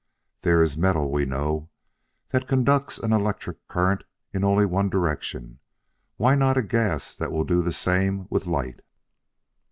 [0.41, 1.69] There is metal, we know,
[2.29, 5.59] that conducts an electric current in only one direction:
[6.17, 8.79] why not a gas that will do the same with light?"